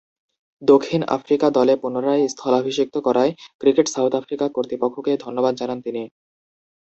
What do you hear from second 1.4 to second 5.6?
দলে পুনরায় স্থলাভিষিক্ত করায় ক্রিকেট সাউথ আফ্রিকা কর্তৃপক্ষকে ধন্যবাদ